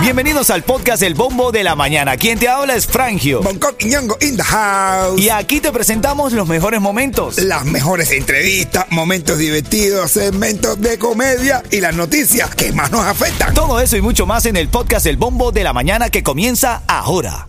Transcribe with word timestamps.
Bienvenidos 0.00 0.50
al 0.50 0.62
podcast 0.62 1.02
El 1.02 1.14
Bombo 1.14 1.50
de 1.50 1.64
la 1.64 1.74
Mañana. 1.74 2.16
Quien 2.16 2.38
te 2.38 2.48
habla 2.48 2.76
es 2.76 2.86
Frangio. 2.86 3.42
Bangkok 3.42 3.74
y 3.82 3.86
Ñongo 3.86 4.16
in 4.20 4.36
the 4.36 4.42
house. 4.42 5.20
Y 5.20 5.30
aquí 5.30 5.60
te 5.60 5.72
presentamos 5.72 6.32
los 6.32 6.46
mejores 6.46 6.80
momentos. 6.80 7.38
Las 7.38 7.64
mejores 7.64 8.12
entrevistas, 8.12 8.86
momentos 8.90 9.36
divertidos, 9.38 10.12
segmentos 10.12 10.80
de 10.80 10.98
comedia 10.98 11.62
y 11.70 11.80
las 11.80 11.96
noticias 11.96 12.54
que 12.54 12.72
más 12.72 12.92
nos 12.92 13.04
afectan. 13.04 13.52
Todo 13.52 13.80
eso 13.80 13.96
y 13.96 14.00
mucho 14.00 14.26
más 14.26 14.46
en 14.46 14.56
el 14.56 14.68
podcast 14.68 15.06
El 15.06 15.16
Bombo 15.16 15.50
de 15.50 15.64
la 15.64 15.72
Mañana 15.72 16.08
que 16.08 16.22
comienza 16.22 16.82
ahora. 16.86 17.48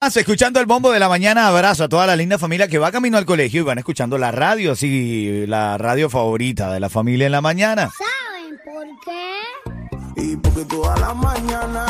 Escuchando 0.00 0.58
el 0.60 0.66
bombo 0.66 0.90
de 0.92 0.98
la 0.98 1.10
mañana, 1.10 1.46
abrazo 1.46 1.84
a 1.84 1.88
toda 1.90 2.06
la 2.06 2.16
linda 2.16 2.38
familia 2.38 2.68
que 2.68 2.78
va 2.78 2.90
camino 2.90 3.18
al 3.18 3.26
colegio 3.26 3.60
y 3.60 3.64
van 3.64 3.76
escuchando 3.76 4.16
la 4.16 4.32
radio, 4.32 4.74
sí, 4.74 5.44
la 5.46 5.76
radio 5.76 6.08
favorita 6.08 6.72
de 6.72 6.80
la 6.80 6.88
familia 6.88 7.26
en 7.26 7.32
la 7.32 7.42
mañana. 7.42 7.90
Y 10.22 10.36
porque 10.36 10.64
toda 10.66 10.96
la 10.98 11.14
mañana 11.14 11.86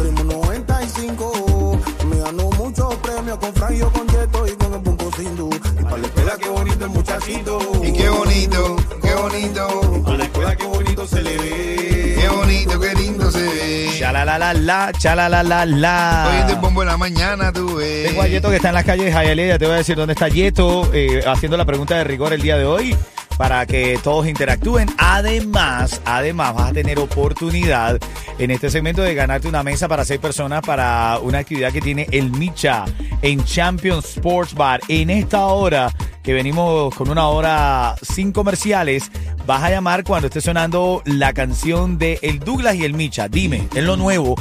ritmo 0.00 0.22
95 0.24 1.78
me 2.08 2.18
ganó 2.20 2.50
muchos 2.52 2.94
premios 2.96 3.38
con 3.38 3.52
Franjo, 3.54 3.90
con 3.92 4.06
Yeto 4.06 4.46
y 4.46 4.52
con 4.52 4.74
el 4.74 4.80
Pompo 4.80 5.10
Sindu. 5.16 5.50
Y 5.52 5.82
para 5.84 5.98
la 5.98 6.06
escuela 6.06 6.36
qué 6.40 6.48
bonito 6.48 6.84
el 6.84 6.90
muchachito. 6.90 7.58
Y 7.82 7.92
qué 7.92 8.08
bonito, 8.08 8.76
qué 9.02 9.14
bonito, 9.14 10.02
Para 10.04 10.18
la 10.18 10.24
escuela 10.24 10.56
qué 10.56 10.66
bonito 10.66 11.06
se 11.06 11.22
le 11.22 11.36
ve. 11.36 12.16
qué 12.20 12.28
bonito, 12.28 12.80
qué 12.80 12.94
lindo 12.94 13.30
se 13.30 13.42
ve. 13.42 13.90
Chala 13.98 14.24
la 14.24 14.38
la 14.38 14.54
la, 14.54 14.92
chala 14.96 15.28
la 15.28 15.42
la 15.42 15.62
Oyendo 15.62 16.46
el 16.48 16.54
la. 16.54 16.60
bombo 16.60 16.80
de 16.82 16.86
la 16.86 16.96
mañana, 16.96 17.52
tú 17.52 17.76
ves. 17.76 18.06
Tengo 18.08 18.22
a 18.22 18.28
Yeto 18.28 18.50
que 18.50 18.56
está 18.56 18.68
en 18.68 18.74
las 18.74 18.84
calles 18.84 19.06
de 19.06 19.10
Hialeah, 19.12 19.58
te 19.58 19.64
voy 19.66 19.74
a 19.74 19.78
decir 19.78 19.96
dónde 19.96 20.12
está 20.12 20.28
Yeto, 20.28 20.88
eh, 20.94 21.22
haciendo 21.26 21.56
la 21.56 21.64
pregunta 21.64 21.96
de 21.96 22.04
rigor 22.04 22.32
el 22.32 22.40
día 22.40 22.56
de 22.56 22.64
hoy 22.64 22.96
para 23.38 23.64
que 23.64 23.98
todos 24.02 24.26
interactúen. 24.26 24.90
Además, 24.98 26.02
además 26.04 26.54
vas 26.54 26.70
a 26.70 26.72
tener 26.74 26.98
oportunidad 26.98 27.98
en 28.38 28.50
este 28.50 28.68
segmento 28.68 29.00
de 29.00 29.14
ganarte 29.14 29.48
una 29.48 29.62
mesa 29.62 29.88
para 29.88 30.04
seis 30.04 30.20
personas 30.20 30.60
para 30.62 31.18
una 31.22 31.38
actividad 31.38 31.72
que 31.72 31.80
tiene 31.80 32.06
el 32.10 32.30
Micha 32.32 32.84
en 33.22 33.42
Champion 33.44 34.00
Sports 34.00 34.54
Bar. 34.54 34.80
En 34.88 35.08
esta 35.08 35.46
hora 35.46 35.90
que 36.22 36.34
venimos 36.34 36.94
con 36.94 37.08
una 37.08 37.28
hora 37.28 37.94
sin 38.02 38.32
comerciales, 38.32 39.10
vas 39.46 39.62
a 39.62 39.70
llamar 39.70 40.04
cuando 40.04 40.26
esté 40.26 40.40
sonando 40.40 41.02
la 41.06 41.32
canción 41.32 41.96
de 41.96 42.18
El 42.22 42.40
Douglas 42.40 42.74
y 42.74 42.84
el 42.84 42.94
Micha. 42.94 43.28
Dime, 43.28 43.68
es 43.74 43.84
lo 43.84 43.96
nuevo 43.96 44.34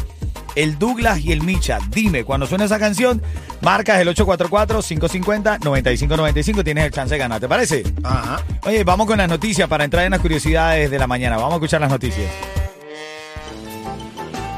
el 0.58 0.77
Douglas 0.80 1.23
y 1.23 1.31
el 1.31 1.44
Micha. 1.44 1.77
Dime, 1.91 2.23
cuando 2.23 2.47
suene 2.47 2.66
esa 2.66 2.80
canción, 2.80 3.22
marcas 3.61 4.02
el 4.02 4.08
844-550-9595. 4.09 6.63
Tienes 6.63 6.86
el 6.86 6.91
chance 6.91 7.13
de 7.13 7.19
ganar, 7.19 7.39
¿te 7.39 7.47
parece? 7.47 7.83
Ajá. 8.03 8.41
Oye, 8.66 8.83
vamos 8.83 9.05
con 9.05 9.19
las 9.19 9.30
noticias 9.30 9.69
para 9.69 9.83
entrar 9.83 10.05
en 10.05 10.11
las 10.11 10.19
curiosidades 10.19 10.89
de 10.89 10.97
la 10.97 11.05
mañana. 11.05 11.38
Vamos 11.38 11.53
a 11.53 11.58
escuchar 11.58 11.80
las 11.80 11.91
noticias. 11.91 12.25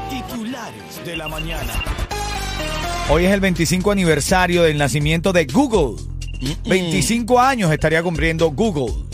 Titulares 0.08 1.04
de 1.04 1.18
la 1.18 1.28
mañana. 1.28 1.74
Hoy 3.10 3.26
es 3.26 3.32
el 3.32 3.40
25 3.40 3.90
aniversario 3.90 4.62
del 4.62 4.78
nacimiento 4.78 5.34
de 5.34 5.44
Google. 5.44 6.02
25 6.64 7.38
años 7.38 7.70
estaría 7.70 8.02
cumpliendo 8.02 8.50
Google. 8.50 9.09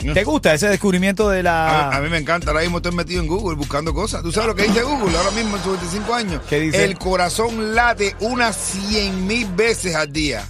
¿Te 0.00 0.24
gusta 0.24 0.54
ese 0.54 0.68
descubrimiento 0.68 1.28
de 1.28 1.40
A, 1.40 1.42
la... 1.42 1.88
a 1.90 2.00
mí 2.00 2.08
me 2.08 2.18
encanta, 2.18 2.50
ahora 2.50 2.62
mismo 2.62 2.78
estoy 2.78 2.92
metido 2.92 3.20
en 3.20 3.26
Google 3.26 3.56
buscando 3.56 3.92
cosas. 3.92 4.22
¿Tú 4.22 4.32
sabes 4.32 4.48
lo 4.48 4.54
que 4.54 4.64
dice 4.64 4.82
Google 4.82 5.16
ahora 5.16 5.30
mismo 5.32 5.56
en 5.56 5.62
sus 5.62 5.72
25 5.72 6.14
años? 6.14 6.42
¿Qué 6.48 6.60
dice? 6.60 6.84
El 6.84 6.98
corazón 6.98 7.74
late 7.74 8.16
unas 8.20 8.56
100 8.56 9.26
mil 9.26 9.46
veces 9.54 9.94
al 9.94 10.12
día. 10.12 10.46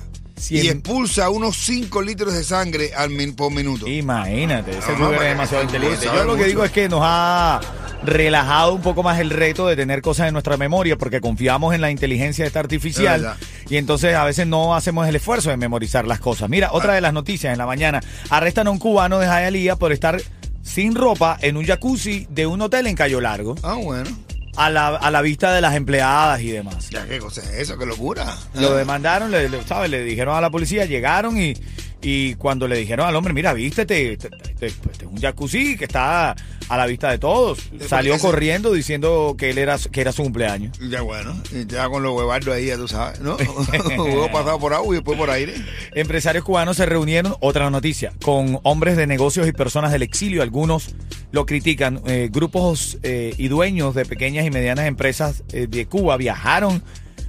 Y 0.50 0.68
expulsa 0.68 1.28
unos 1.30 1.56
5 1.58 2.00
litros 2.02 2.32
de 2.32 2.42
sangre 2.44 2.92
al 2.94 3.10
min- 3.10 3.34
por 3.34 3.52
minuto. 3.52 3.86
Imagínate, 3.86 4.70
ese 4.78 4.96
No, 4.98 5.12
es 5.12 5.20
demasiado 5.20 5.64
inteligente. 5.64 6.06
Yo 6.06 6.24
lo 6.24 6.32
que 6.32 6.38
mucho. 6.38 6.44
digo 6.48 6.64
es 6.64 6.70
que 6.72 6.88
nos 6.88 7.00
ha 7.04 7.60
relajado 8.02 8.74
un 8.74 8.80
poco 8.80 9.02
más 9.02 9.20
el 9.20 9.28
reto 9.30 9.66
de 9.66 9.76
tener 9.76 10.00
cosas 10.00 10.26
en 10.28 10.32
nuestra 10.32 10.56
memoria 10.56 10.96
porque 10.96 11.20
confiamos 11.20 11.74
en 11.74 11.82
la 11.82 11.90
inteligencia 11.90 12.46
esta 12.46 12.60
Es 12.60 12.64
artificial 12.64 13.36
y 13.68 13.76
entonces 13.76 14.14
a 14.14 14.24
veces 14.24 14.46
no 14.46 14.74
hacemos 14.74 15.06
el 15.06 15.16
esfuerzo 15.16 15.50
de 15.50 15.56
memorizar 15.58 16.06
las 16.06 16.18
cosas. 16.20 16.48
Mira, 16.48 16.70
otra 16.72 16.94
de 16.94 17.02
las 17.02 17.12
noticias 17.12 17.52
en 17.52 17.58
la 17.58 17.66
mañana, 17.66 18.00
arrestan 18.30 18.66
a 18.68 18.70
un 18.70 18.78
cubano 18.78 19.18
de 19.18 19.26
Hialeah 19.26 19.76
por 19.76 19.92
estar 19.92 20.20
sin 20.62 20.94
ropa 20.94 21.36
en 21.42 21.56
un 21.58 21.64
jacuzzi 21.66 22.26
de 22.30 22.46
un 22.46 22.60
hotel 22.62 22.86
en 22.86 22.96
Cayo 22.96 23.20
Largo 23.20 23.54
Ah, 23.62 23.74
bueno. 23.74 24.08
A 24.56 24.70
la, 24.70 24.88
a 24.88 25.10
la 25.10 25.22
vista 25.22 25.52
de 25.52 25.60
las 25.60 25.74
empleadas 25.74 26.40
y 26.40 26.50
demás. 26.50 26.90
Ya, 26.90 27.06
¿qué 27.06 27.18
cosa 27.18 27.40
es 27.42 27.50
eso? 27.60 27.78
¡Qué 27.78 27.86
locura! 27.86 28.36
Lo 28.54 28.74
demandaron, 28.74 29.30
le, 29.30 29.48
le- 29.48 29.62
¿sabes? 29.64 29.90
Le 29.90 30.02
dijeron 30.04 30.36
a 30.36 30.40
la 30.40 30.50
policía, 30.50 30.84
llegaron 30.86 31.40
y, 31.40 31.54
y 32.02 32.34
cuando 32.34 32.66
le 32.68 32.76
dijeron 32.76 33.06
al 33.06 33.14
hombre, 33.16 33.32
mira, 33.32 33.52
vístete, 33.52 34.12
este 34.14 34.30
es 34.60 34.74
un 35.04 35.20
jacuzzi 35.20 35.76
que 35.76 35.84
está 35.84 36.34
a 36.68 36.76
la 36.76 36.86
vista 36.86 37.10
de 37.10 37.18
todos. 37.18 37.58
Salió 37.88 38.14
ese- 38.14 38.26
corriendo 38.26 38.72
diciendo 38.72 39.34
que 39.38 39.50
él 39.50 39.58
era, 39.58 39.76
que 39.78 40.00
era 40.00 40.12
su 40.12 40.22
cumpleaños. 40.22 40.78
Ya 40.90 41.00
bueno, 41.02 41.34
ya 41.66 41.88
con 41.88 42.02
los 42.02 42.12
huevardos 42.16 42.54
ahí, 42.54 42.66
ya 42.66 42.76
tú 42.76 42.88
sabes, 42.88 43.20
¿no? 43.20 43.36
Huevo 43.98 44.30
pasado 44.30 44.58
por 44.58 44.74
agua 44.74 44.94
y 44.94 44.96
después 44.98 45.16
por 45.18 45.30
aire. 45.30 45.54
Empresarios 45.94 46.44
cubanos 46.44 46.76
se 46.76 46.86
reunieron, 46.86 47.34
otra 47.40 47.70
noticia, 47.70 48.12
con 48.22 48.60
hombres 48.62 48.96
de 48.96 49.06
negocios 49.06 49.46
y 49.48 49.52
personas 49.52 49.92
del 49.92 50.02
exilio. 50.02 50.42
Algunos 50.42 50.94
lo 51.32 51.46
critican. 51.46 52.00
Eh, 52.06 52.28
grupos 52.32 52.98
eh, 53.02 53.34
y 53.38 53.48
dueños 53.48 53.94
de 53.94 54.04
pequeñas 54.04 54.46
y 54.46 54.50
medianas 54.50 54.86
empresas 54.86 55.42
eh, 55.52 55.66
de 55.68 55.86
Cuba 55.86 56.16
viajaron 56.16 56.82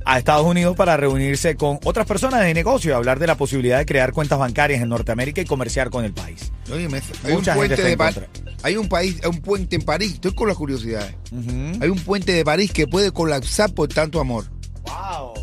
a 0.04 0.18
Estados 0.18 0.46
Unidos 0.48 0.76
para 0.76 0.98
reunirse 0.98 1.56
con 1.56 1.80
otras 1.84 2.08
personas 2.08 2.42
de 2.42 2.54
negocio 2.56 2.90
y 2.90 2.94
hablar 2.94 3.20
de 3.20 3.28
la 3.28 3.36
posibilidad 3.38 3.78
de 3.78 3.86
crear 3.86 4.14
cuentas 4.14 4.40
bancarias 4.40 4.82
en 4.82 4.90
Norteamérica 4.90 5.42
y 5.42 5.46
comerciar 5.46 5.92
con 5.92 6.04
el 6.06 6.12
país. 6.14 6.52
Oye, 6.74 6.90
me- 6.90 7.02
hay 7.24 7.34
Mucha 7.34 7.52
un 7.52 7.58
puente 7.58 7.76
gente 7.76 7.90
de 7.92 7.98
París. 7.98 8.20
Hay 8.64 8.78
un 8.78 8.90
país, 8.90 9.20
hay 9.24 9.30
un 9.30 9.42
puente 9.42 9.76
en 9.76 9.84
París. 9.84 10.14
Estoy 10.14 10.34
con 10.34 10.48
las 10.48 10.58
curiosidades. 10.58 11.14
Hay 11.80 11.90
un 11.90 12.00
puente 12.00 12.32
de 12.34 12.44
París 12.44 12.72
que 12.72 12.88
puede 12.88 13.12
colapsar 13.12 13.74
por 13.74 13.90
tanto 13.90 14.20
amor. 14.20 14.46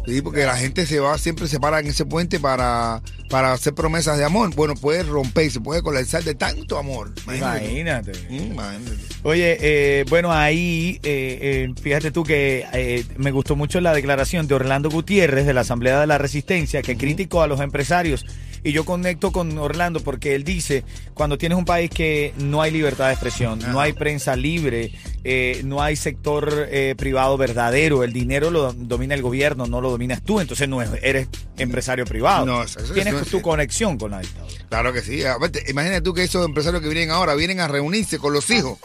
Sí, 0.09 0.23
porque 0.23 0.47
la 0.47 0.57
gente 0.57 0.87
se 0.87 1.01
va, 1.01 1.19
siempre 1.19 1.49
se 1.49 1.61
para 1.61 1.81
en 1.81 1.87
ese 1.87 2.07
puente 2.07 2.41
para, 2.41 3.03
para 3.29 3.53
hacer 3.53 3.75
promesas 3.75 4.17
de 4.17 4.25
amor. 4.25 4.55
Bueno, 4.55 4.75
puede 4.75 5.03
romper, 5.03 5.51
se 5.51 5.61
puede 5.61 5.83
colapsar 5.83 6.25
de 6.25 6.35
tanto 6.35 6.79
amor. 6.79 7.13
Imagínate. 7.25 8.13
Imagínate. 8.31 8.91
Mm. 8.91 9.25
Oye, 9.25 9.59
eh, 9.61 10.05
bueno, 10.09 10.33
ahí, 10.33 10.99
eh, 11.03 11.39
eh, 11.43 11.75
fíjate 11.83 12.11
tú 12.11 12.25
que 12.25 12.65
eh, 12.73 13.05
me 13.19 13.33
gustó 13.33 13.55
mucho 13.55 13.83
la 13.83 13.93
declaración 13.93 14.49
de 14.49 14.55
Orlando 14.55 14.89
Gutiérrez 14.89 15.45
de 15.45 15.53
la 15.53 15.61
Asamblea 15.61 16.01
de 16.01 16.07
la 16.07 16.17
Resistencia, 16.17 16.81
que 16.81 16.97
criticó 16.97 17.43
a 17.43 17.47
los 17.47 17.61
empresarios. 17.61 18.25
Y 18.65 18.73
yo 18.73 18.85
conecto 18.85 19.31
con 19.31 19.57
Orlando 19.59 20.01
porque 20.01 20.35
él 20.35 20.43
dice, 20.45 20.85
cuando 21.15 21.39
tienes 21.39 21.59
un 21.59 21.65
país 21.65 21.91
que 21.91 22.33
no 22.39 22.61
hay 22.63 22.71
libertad 22.71 23.07
de 23.07 23.13
expresión, 23.13 23.59
no 23.71 23.81
hay 23.81 23.93
prensa 23.93 24.37
libre, 24.37 24.93
eh, 25.31 25.61
no 25.65 25.83
hay 25.83 25.95
sector 25.95 26.69
eh, 26.71 26.95
privado 26.97 27.37
verdadero, 27.37 28.03
el 28.03 28.15
dinero 28.15 28.51
lo 28.51 28.73
domina 28.73 29.15
el 29.15 29.21
gobierno, 29.21 29.67
no 29.67 29.83
lo 29.83 29.91
dominas 29.91 30.23
tú, 30.23 30.41
entonces 30.41 30.69
no 30.71 30.81
es- 30.81 30.89
eres 31.03 31.29
empresario 31.59 32.07
privado. 32.07 32.47
No, 32.47 32.63
eso- 32.63 32.81
eso- 32.81 32.95
tienes 32.95 33.15
tu 33.27 33.43
conexión 33.43 33.99
con 33.99 34.11
la 34.13 34.21
dictadura. 34.21 34.55
Claro 34.71 34.93
que 34.95 35.03
sí. 35.03 35.23
Aparte, 35.25 35.63
imagínate 35.69 36.01
tú 36.01 36.15
que 36.15 36.23
esos 36.23 36.47
empresarios 36.47 36.81
que 36.83 36.89
vienen 36.89 37.11
ahora 37.11 37.35
vienen 37.35 37.61
a 37.61 37.69
reunirse 37.69 38.19
con 38.19 38.33
los 38.33 38.49
hijos 38.51 38.79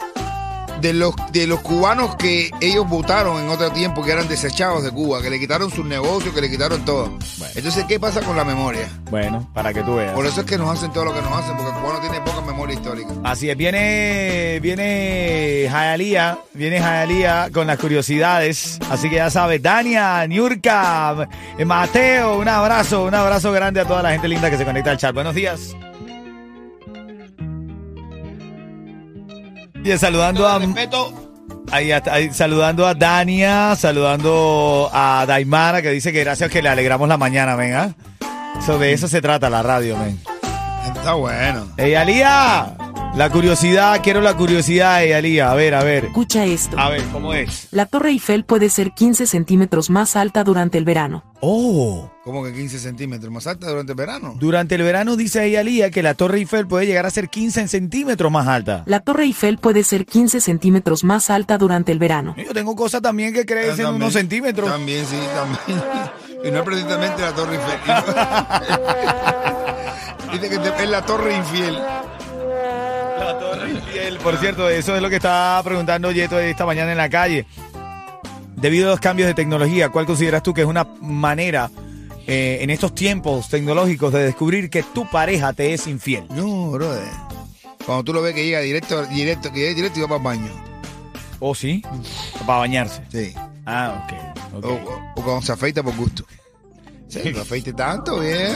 de 0.80 0.92
los 0.92 1.14
de 1.32 1.46
los 1.46 1.60
cubanos 1.60 2.16
que 2.16 2.50
ellos 2.60 2.88
votaron 2.88 3.42
en 3.42 3.48
otro 3.48 3.70
tiempo 3.72 4.02
que 4.02 4.12
eran 4.12 4.28
desechados 4.28 4.82
de 4.82 4.90
Cuba, 4.90 5.22
que 5.22 5.30
le 5.30 5.38
quitaron 5.38 5.70
sus 5.70 5.84
negocios, 5.84 6.34
que 6.34 6.40
le 6.40 6.50
quitaron 6.50 6.84
todo. 6.84 7.08
Bueno. 7.38 7.52
Entonces, 7.54 7.84
¿qué 7.84 7.98
pasa 7.98 8.20
con 8.20 8.36
la 8.36 8.44
memoria? 8.44 8.88
Bueno, 9.10 9.48
para 9.54 9.72
que 9.72 9.82
tú 9.82 9.96
veas. 9.96 10.12
Por 10.12 10.26
eso 10.26 10.40
es 10.40 10.46
que 10.46 10.58
nos 10.58 10.70
hacen 10.76 10.92
todo 10.92 11.06
lo 11.06 11.14
que 11.14 11.20
nos 11.22 11.32
hacen, 11.32 11.56
porque 11.56 11.70
el 11.70 11.82
cubano 11.82 12.00
tiene 12.00 12.20
poca 12.20 12.40
memoria 12.40 12.74
histórica. 12.74 13.10
Así 13.24 13.50
es, 13.50 13.56
viene, 13.56 14.60
viene 14.60 15.68
Jayalía, 15.70 16.38
viene 16.52 16.80
Jayalía 16.80 17.48
con 17.52 17.66
las 17.66 17.78
curiosidades. 17.78 18.78
Así 18.90 19.08
que 19.08 19.16
ya 19.16 19.30
sabes, 19.30 19.62
Dania, 19.62 20.26
Niurka, 20.26 21.28
Mateo, 21.64 22.38
un 22.38 22.48
abrazo, 22.48 23.04
un 23.04 23.14
abrazo 23.14 23.52
grande 23.52 23.80
a 23.80 23.84
toda 23.84 24.02
la 24.02 24.12
gente 24.12 24.28
linda 24.28 24.50
que 24.50 24.58
se 24.58 24.64
conecta 24.64 24.90
al 24.90 24.98
chat. 24.98 25.14
Buenos 25.14 25.34
días. 25.34 25.74
Bien, 29.84 29.98
saludando 29.98 30.48
a, 30.48 30.58
ahí, 31.70 31.92
ahí, 31.92 32.32
saludando 32.32 32.86
a 32.86 32.94
Dania, 32.94 33.76
saludando 33.76 34.88
a 34.90 35.26
Daimara, 35.28 35.82
que 35.82 35.90
dice 35.90 36.10
que 36.10 36.20
gracias 36.20 36.50
que 36.50 36.62
le 36.62 36.70
alegramos 36.70 37.06
la 37.06 37.18
mañana, 37.18 37.54
venga. 37.54 37.94
Eso, 38.58 38.78
de 38.78 38.94
eso 38.94 39.08
se 39.08 39.20
trata 39.20 39.50
la 39.50 39.62
radio, 39.62 39.98
ven. 39.98 40.18
Está 40.86 41.12
bueno. 41.12 41.66
Ey, 41.76 41.96
Alía, 41.96 42.74
la 43.16 43.30
curiosidad, 43.30 44.00
quiero 44.02 44.20
la 44.20 44.36
curiosidad, 44.36 45.02
ey, 45.04 45.12
Alía. 45.12 45.48
A 45.50 45.54
ver, 45.54 45.74
a 45.74 45.84
ver. 45.84 46.06
Escucha 46.06 46.44
esto. 46.44 46.76
A 46.78 46.88
ver, 46.90 47.02
¿cómo 47.12 47.32
es? 47.32 47.68
La 47.70 47.86
Torre 47.86 48.10
Eiffel 48.10 48.44
puede 48.44 48.68
ser 48.70 48.90
15 48.92 49.26
centímetros 49.28 49.88
más 49.88 50.16
alta 50.16 50.42
durante 50.42 50.78
el 50.78 50.84
verano. 50.84 51.22
Oh, 51.40 52.10
Como 52.24 52.42
que 52.42 52.52
15 52.52 52.78
centímetros 52.80 53.30
más 53.32 53.46
alta 53.46 53.68
durante 53.68 53.92
el 53.92 53.96
verano. 53.96 54.34
durante 54.40 54.74
el 54.74 54.82
verano 54.82 55.14
dice 55.16 55.44
ella, 55.44 55.60
Alía, 55.60 55.90
que 55.92 56.02
la 56.02 56.14
Torre 56.14 56.38
Eiffel 56.38 56.66
puede 56.66 56.86
llegar 56.86 57.06
a 57.06 57.10
ser 57.10 57.28
15 57.28 57.68
centímetros 57.68 58.32
más 58.32 58.48
alta. 58.48 58.82
La 58.86 58.98
Torre 59.00 59.22
Eiffel 59.24 59.58
puede 59.58 59.84
ser 59.84 60.06
15 60.06 60.40
centímetros 60.40 61.04
más 61.04 61.30
alta 61.30 61.56
durante 61.56 61.92
el 61.92 62.00
verano. 62.00 62.34
Yo 62.36 62.52
tengo 62.52 62.74
cosas 62.74 63.00
también 63.00 63.32
que 63.32 63.46
crecen 63.46 63.76
También- 63.84 63.94
unos 63.94 64.12
centímetros. 64.14 64.68
También, 64.68 65.06
sí, 65.06 65.16
también. 65.34 65.80
Y 66.44 66.50
no 66.50 66.58
es 66.58 66.64
precisamente 66.64 67.22
la 67.22 67.32
Torre 67.32 67.54
Eiffel. 67.54 67.78
Dice 70.32 70.48
que 70.48 70.56
es 70.82 70.90
la 70.90 71.02
Torre 71.06 71.36
Infiel. 71.36 71.78
Por 74.22 74.36
cierto, 74.38 74.68
eso 74.68 74.96
es 74.96 75.02
lo 75.02 75.10
que 75.10 75.16
está 75.16 75.60
preguntando 75.64 76.10
Yeto 76.12 76.38
esta 76.38 76.64
mañana 76.66 76.92
en 76.92 76.98
la 76.98 77.08
calle. 77.08 77.46
Debido 78.56 78.88
a 78.88 78.90
los 78.92 79.00
cambios 79.00 79.26
de 79.28 79.34
tecnología, 79.34 79.88
¿cuál 79.90 80.06
consideras 80.06 80.42
tú 80.42 80.54
que 80.54 80.62
es 80.62 80.66
una 80.66 80.84
manera 81.00 81.70
eh, 82.26 82.58
en 82.62 82.70
estos 82.70 82.94
tiempos 82.94 83.48
tecnológicos 83.48 84.12
de 84.12 84.22
descubrir 84.24 84.70
que 84.70 84.82
tu 84.82 85.08
pareja 85.10 85.52
te 85.52 85.74
es 85.74 85.86
infiel? 85.86 86.24
No, 86.30 86.70
brother. 86.70 87.02
Cuando 87.84 88.04
tú 88.04 88.14
lo 88.14 88.22
ves 88.22 88.34
que 88.34 88.44
llega 88.44 88.60
directo, 88.60 89.04
directo, 89.06 89.52
que 89.52 89.60
llega 89.60 89.74
directo 89.74 89.98
y 89.98 90.02
va 90.02 90.08
para 90.08 90.18
el 90.18 90.24
baño. 90.24 90.52
¿O 91.40 91.54
sí? 91.54 91.82
Para 92.46 92.60
bañarse. 92.60 93.02
Sí. 93.12 93.34
Ah, 93.66 94.06
ok. 94.06 94.54
ok. 94.56 94.64
O, 94.64 94.68
o- 94.68 95.00
o 95.16 95.22
cuando 95.22 95.42
se 95.42 95.52
afeita 95.52 95.82
por 95.82 95.94
gusto. 95.96 96.24
Sí, 97.08 97.20
no 97.34 97.42
afeite 97.42 97.72
tanto, 97.74 98.20
bien. 98.20 98.48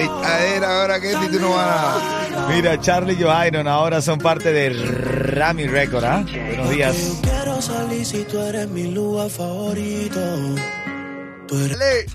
Afeitadera 0.00 0.80
ahora 0.80 1.00
que 1.00 1.10
si 1.10 1.28
tú 1.28 1.40
no 1.40 1.50
vas 1.50 1.66
a... 1.66 2.48
Mira, 2.48 2.80
Charlie 2.80 3.14
y 3.14 3.22
Johanon 3.22 3.68
ahora 3.68 4.00
son 4.00 4.18
parte 4.18 4.52
de 4.52 4.70
Rami 4.70 5.66
Record, 5.66 6.04
¿ah? 6.04 6.24
Buenos 6.46 6.70
días. 6.70 7.18
Quiero 7.22 7.60
salir 7.60 8.06
si 8.06 8.24
tú 8.24 8.38
eres 8.38 8.68
mi 8.68 8.90
lugar 8.90 9.30
favorito. 9.30 10.20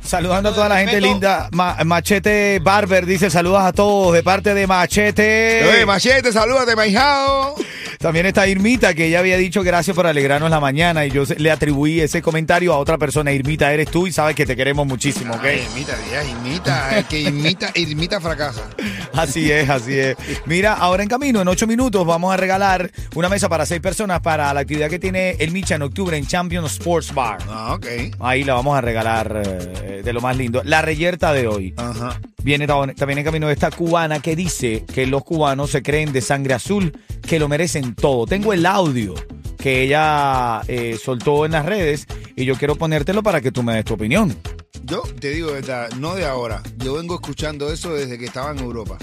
Saludando 0.03 0.49
a 0.49 0.53
toda 0.53 0.69
la 0.69 0.79
gente 0.79 1.01
linda. 1.01 1.49
Ma- 1.51 1.77
Machete 1.85 2.59
Barber 2.59 3.05
dice 3.05 3.29
saludos 3.29 3.61
a 3.61 3.73
todos 3.73 4.13
de 4.13 4.23
parte 4.23 4.53
de 4.53 4.67
Machete. 4.67 5.65
Oye, 5.69 5.85
machete, 5.85 6.31
salúdate, 6.31 6.75
maijao. 6.75 7.55
También 7.99 8.25
está 8.25 8.47
Irmita, 8.47 8.93
que 8.93 9.07
ella 9.07 9.19
había 9.19 9.37
dicho 9.37 9.63
gracias 9.63 9.95
por 9.95 10.05
alegrarnos 10.05 10.49
la 10.49 10.59
mañana 10.59 11.05
y 11.05 11.11
yo 11.11 11.25
se- 11.25 11.39
le 11.39 11.49
atribuí 11.51 11.99
ese 12.01 12.21
comentario 12.21 12.73
a 12.73 12.77
otra 12.77 12.97
persona. 12.97 13.31
Irmita, 13.31 13.71
eres 13.73 13.89
tú 13.89 14.05
y 14.07 14.11
sabes 14.11 14.35
que 14.35 14.45
te 14.45 14.55
queremos 14.55 14.85
muchísimo, 14.85 15.33
¿ok? 15.33 15.43
Ay, 15.43 15.67
imita, 15.73 15.93
ya, 16.11 16.23
imita. 16.23 16.97
El 16.99 17.05
que 17.05 17.21
imita, 17.21 17.71
imita 17.75 18.21
fracasa. 18.21 18.61
Así 19.13 19.49
es, 19.49 19.69
así 19.69 19.97
es. 19.97 20.17
Mira, 20.45 20.73
ahora 20.73 21.01
en 21.01 21.07
camino, 21.07 21.41
en 21.41 21.47
ocho 21.47 21.65
minutos, 21.67 22.05
vamos 22.05 22.33
a 22.33 22.37
regalar 22.37 22.91
una 23.15 23.29
mesa 23.29 23.47
para 23.47 23.65
seis 23.65 23.79
personas 23.79 24.19
para 24.19 24.53
la 24.53 24.59
actividad 24.59 24.89
que 24.89 24.99
tiene 24.99 25.31
el 25.39 25.51
Micha 25.51 25.75
en 25.75 25.83
octubre 25.83 26.17
en 26.17 26.27
Champion 26.27 26.65
Sports 26.65 27.13
Bar. 27.13 27.37
Ah, 27.49 27.73
ok. 27.75 27.85
Ahí 28.19 28.43
la 28.43 28.55
vamos 28.55 28.77
a 28.77 28.81
regalar 28.81 29.24
eh, 29.33 30.01
de 30.03 30.13
lo 30.13 30.21
más 30.21 30.37
lindo. 30.37 30.61
La 30.63 30.81
reyerta 30.81 31.33
de 31.33 31.47
hoy. 31.47 31.73
Ajá. 31.77 32.19
Viene 32.43 32.67
ta- 32.67 32.87
también 32.95 33.19
en 33.19 33.25
camino 33.25 33.49
esta 33.49 33.71
cubana 33.71 34.19
que 34.19 34.35
dice 34.35 34.85
que 34.93 35.07
los 35.07 35.23
cubanos 35.23 35.71
se 35.71 35.81
creen 35.81 36.11
de 36.13 36.21
sangre 36.21 36.53
azul, 36.53 36.91
que 37.27 37.39
lo 37.39 37.47
merecen 37.47 37.95
todo. 37.95 38.25
Tengo 38.27 38.53
el 38.53 38.65
audio 38.65 39.15
que 39.57 39.81
ella 39.83 40.61
eh, 40.67 40.97
soltó 41.03 41.45
en 41.45 41.53
las 41.53 41.65
redes 41.65 42.05
y 42.35 42.45
yo 42.45 42.55
quiero 42.55 42.75
ponértelo 42.75 43.23
para 43.23 43.41
que 43.41 43.51
tú 43.51 43.63
me 43.63 43.73
des 43.73 43.85
tu 43.85 43.95
opinión. 43.95 44.35
Yo 44.83 45.01
te 45.19 45.29
digo 45.31 45.47
de 45.47 45.53
verdad, 45.55 45.89
no 45.97 46.13
de 46.13 46.25
ahora. 46.25 46.61
Yo 46.77 46.93
vengo 46.93 47.15
escuchando 47.15 47.71
eso 47.73 47.93
desde 47.95 48.19
que 48.19 48.25
estaba 48.25 48.51
en 48.51 48.59
Europa. 48.59 48.99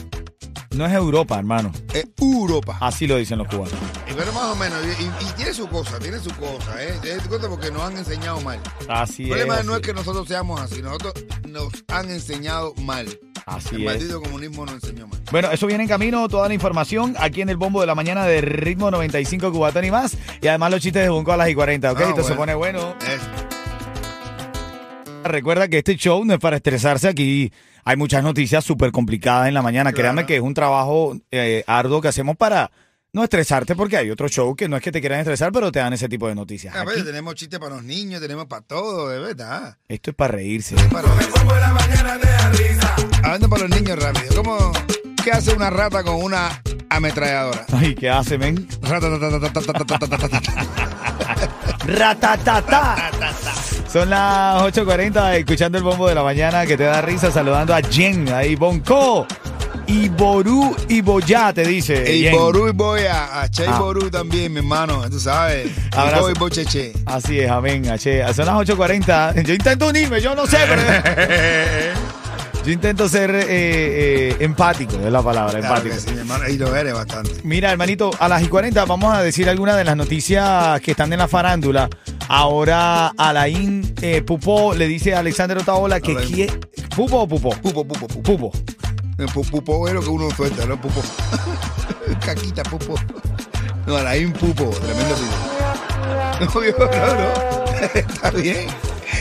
No 0.75 0.87
es 0.87 0.93
Europa, 0.93 1.39
hermano. 1.39 1.71
Es 1.93 2.07
Europa. 2.19 2.79
Así 2.81 3.07
lo 3.07 3.17
dicen 3.17 3.39
los 3.39 3.47
cubanos. 3.49 3.73
Y 4.11 4.15
Pero 4.15 4.33
más 4.33 4.45
o 4.45 4.57
menos, 4.57 4.79
y, 4.99 5.03
y- 5.03 5.29
y 5.29 5.33
tiene 5.37 5.53
su 5.53 5.69
cosa, 5.69 5.99
tiene 5.99 6.19
su 6.19 6.31
cosa, 6.37 6.83
¿eh? 6.83 6.95
Tiene 7.03 7.21
su 7.21 7.29
cosa 7.29 7.49
porque 7.49 7.71
nos 7.71 7.83
han 7.83 7.97
enseñado 7.99 8.41
mal. 8.41 8.59
Así 8.89 9.25
El 9.25 9.29
problema 9.31 9.59
es. 9.61 9.65
no 9.67 9.73
es 9.73 9.79
así 9.81 9.87
que 9.89 9.93
nosotros 9.95 10.27
seamos 10.29 10.61
así, 10.61 10.81
nosotros 10.83 11.13
nos 11.49 11.69
han 11.89 12.11
enseñado 12.11 12.75
mal. 12.83 13.07
Así 13.45 13.75
El 13.75 13.81
es. 13.83 13.87
maldito 13.87 14.23
comunismo 14.23 14.65
nos 14.65 14.75
enseñó 14.77 15.07
mal. 15.09 15.21
Bueno, 15.31 15.51
eso 15.51 15.67
viene 15.67 15.83
en 15.85 15.89
camino, 15.89 16.27
toda 16.29 16.49
la 16.49 16.55
información 16.55 17.17
aquí 17.19 17.43
en 17.43 17.49
el 17.51 17.57
bombo 17.57 17.81
de 17.81 17.87
la 17.87 17.95
mañana 17.95 18.25
de 18.25 18.41
ritmo 18.41 18.91
95 18.91 19.53
Cubatón 19.53 19.85
y 19.85 19.91
más. 19.91 20.17
Y 20.41 20.47
además 20.49 20.71
los 20.71 20.81
chistes 20.81 21.03
de 21.03 21.09
Bunco 21.11 21.33
a 21.33 21.37
las 21.37 21.49
y 21.51 21.55
40, 21.55 21.93
¿ok? 21.93 22.01
Ah, 22.01 22.09
Esto 22.11 22.23
se 22.23 22.35
bueno. 22.35 22.37
pone 22.37 22.55
bueno. 22.55 22.95
Recuerda 25.25 25.69
que 25.69 25.79
este 25.79 25.97
show 25.97 26.25
no 26.25 26.35
es 26.35 26.41
para 26.41 26.57
estresarse 26.57 27.09
aquí 27.09 27.53
hay 27.85 27.97
muchas 27.97 28.23
noticias 28.23 28.65
súper 28.65 28.93
complicadas 28.93 29.49
en 29.49 29.55
la 29.55 29.63
mañana. 29.63 29.91
Claro. 29.91 30.03
Créanme 30.03 30.27
que 30.27 30.37
es 30.37 30.43
un 30.43 30.55
trabajo 30.55 31.17
eh, 31.31 31.65
arduo 31.67 32.01
que 32.01 32.09
hacemos 32.09 32.37
para 32.37 32.71
no 33.13 33.23
estresarte 33.25 33.77
porque 33.77 33.97
hay 33.99 34.11
otro 34.11 34.29
show 34.29 34.57
que 34.57 34.69
no 34.69 34.77
es 34.77 34.83
que 34.83 34.91
te 34.91 35.01
quieran 35.01 35.21
estresar, 35.21 35.53
pero 35.53 35.71
te 35.71 35.81
dan 35.81 35.93
ese 35.93 36.09
tipo 36.09 36.29
de 36.29 36.35
noticias. 36.35 36.75
A 36.75 36.85
ver, 36.85 36.97
Aquí. 36.97 37.05
tenemos 37.05 37.35
chistes 37.35 37.59
para 37.59 37.75
los 37.75 37.85
niños, 37.85 38.21
tenemos 38.21 38.47
para 38.47 38.63
todo, 38.63 39.09
de 39.11 39.19
verdad. 39.19 39.77
Esto 39.89 40.11
es 40.11 40.17
para 40.17 40.33
reírse. 40.33 40.75
Es 40.77 40.85
para 40.87 41.09
reírse. 41.15 41.33
Hablando 43.23 43.49
para 43.49 43.69
los 43.69 43.79
niños 43.79 43.99
rápido, 43.99 44.43
¿cómo, 44.43 44.73
¿qué 45.23 45.31
hace 45.31 45.55
una 45.55 45.71
rata 45.71 46.03
con 46.03 46.17
una 46.23 46.63
ametralladora? 46.89 47.67
Ay, 47.73 47.95
¿qué 47.95 48.09
hace, 48.09 48.39
men? 48.39 48.67
Rata, 48.83 49.09
Ratatata. 51.87 53.11
Son 53.91 54.09
las 54.09 54.63
8.40 54.63 55.35
escuchando 55.37 55.79
el 55.79 55.85
bombo 55.85 56.09
de 56.09 56.15
la 56.15 56.23
mañana 56.23 56.65
que 56.65 56.77
te 56.77 56.85
da 56.85 57.01
risa 57.03 57.31
saludando 57.31 57.75
a 57.75 57.81
Jen, 57.83 58.33
ahí 58.33 58.55
Bonco. 58.55 59.27
Y 59.87 60.09
Ború 60.09 60.75
y 60.89 61.01
Boyá 61.03 61.53
te 61.53 61.65
dice. 61.67 62.11
Y 62.15 62.23
Jen. 62.23 62.37
Ború 62.37 62.69
y 62.69 62.73
Boya, 62.73 63.43
a 63.43 63.49
Che 63.51 63.67
Ah. 63.67 63.79
Ború 63.79 64.09
también, 64.11 64.53
mi 64.53 64.59
hermano, 64.61 65.03
tú 65.11 65.19
sabes. 65.21 65.67
Y 65.67 65.97
Abrazo. 65.97 66.23
Boy 66.23 66.35
Bocheche. 66.35 66.93
Así 67.05 67.41
es, 67.41 67.51
amén. 67.51 67.83
Che. 67.99 68.23
Son 68.33 68.47
las 68.47 68.55
8.40. 68.55 69.43
Yo 69.43 69.53
intento 69.53 69.89
unirme, 69.89 70.21
yo 70.21 70.35
no 70.35 70.47
sé, 70.47 70.59
pero. 70.69 70.83
Yo 72.65 72.71
intento 72.73 73.09
ser 73.09 73.35
eh, 73.35 73.45
eh, 73.49 74.37
empático, 74.39 74.95
es 74.97 75.11
la 75.11 75.21
palabra, 75.21 75.59
Claro 75.59 75.75
empático. 75.79 75.95
que 75.97 76.01
sí, 76.01 76.11
mi 76.13 76.21
hermano, 76.21 76.49
y 76.49 76.57
lo 76.59 76.75
eres 76.77 76.95
bastante. 76.95 77.33
Mira, 77.43 77.73
hermanito, 77.73 78.13
a 78.21 78.29
las 78.29 78.41
y 78.43 78.47
40 78.47 78.85
vamos 78.85 79.13
a 79.15 79.21
decir 79.23 79.49
algunas 79.49 79.77
de 79.77 79.83
las 79.85 79.97
noticias 79.97 80.81
que 80.81 80.93
están 80.93 81.13
en 81.13 81.19
la 81.19 81.27
farándula. 81.27 81.91
Ahora 82.29 83.09
Alain 83.19 83.95
eh, 84.01 84.23
Pupó 84.23 84.75
le 84.75 84.87
dice 84.87 85.13
a 85.15 85.19
Alexander 85.19 85.59
Otaola 85.59 86.01
que 86.01 86.13
Alain. 86.13 86.33
quiere... 86.33 86.53
¿Pupo 86.95 87.23
o 87.23 87.27
Pupó? 87.29 87.51
Pupo, 87.51 87.85
pupo, 87.85 88.07
pupo. 88.07 88.23
Pupo. 88.23 88.53
El 89.19 89.27
pu- 89.29 89.49
Pupo 89.51 89.89
es 89.89 89.95
lo 89.95 90.01
que 90.01 90.09
uno 90.09 90.31
suelta, 90.31 90.65
¿no? 90.65 90.81
Pupo. 90.81 91.03
Caquita, 92.25 92.63
pupo. 92.63 92.95
No, 93.87 93.97
un 93.97 94.33
pupo, 94.33 94.71
tremendo 94.71 95.15
video. 95.17 96.41
No, 96.41 96.65
yo, 96.65 96.79
no, 96.79 97.15
no. 97.15 97.83
Está 97.95 98.31
bien. 98.31 98.67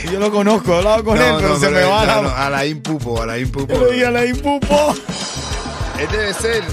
Yo 0.12 0.20
lo 0.20 0.32
conozco, 0.32 0.74
he 0.74 0.78
hablado 0.78 1.04
con 1.04 1.18
No, 1.18 1.24
él, 1.24 1.36
pero 1.40 1.58
se 1.58 1.70
me 1.70 1.84
va 1.84 2.06
la... 2.06 2.16
no, 2.16 2.22
no, 2.24 2.30
Alain 2.36 2.82
Pupo, 2.82 3.22
Alain 3.22 3.52
Pupo. 3.52 3.74
Yo 3.74 3.86
le 3.86 3.92
dije 3.92 4.06
Alain 4.06 4.36
Pupó. 4.38 4.94
Él 6.00 6.08
debe 6.12 6.34
ser 6.34 6.64